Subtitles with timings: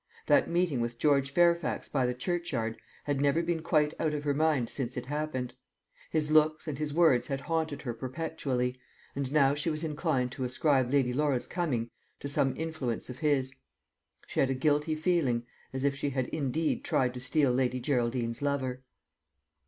[0.25, 4.33] That meeting with George Fairfax by the churchyard had never been quite out of her
[4.33, 5.53] mind since it happened.
[6.09, 8.79] His looks and his words had haunted her perpetually,
[9.15, 13.53] and now she was inclined to ascribe Lady Laura's coming to some influence of his.
[14.25, 18.41] She had a guilty feeling, as if she had indeed tried to steal Lady Geraldine's
[18.41, 18.81] lover.